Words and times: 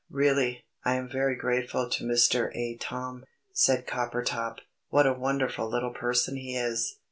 "Really, 0.09 0.63
I'm 0.83 1.07
very 1.07 1.35
grateful 1.35 1.87
to 1.87 2.03
Mr. 2.03 2.49
Atom," 2.57 3.23
said 3.53 3.85
Coppertop; 3.85 4.57
"what 4.89 5.05
a 5.05 5.13
wonderful 5.13 5.69
little 5.69 5.93
person 5.93 6.37
he 6.37 6.55
is." 6.57 6.95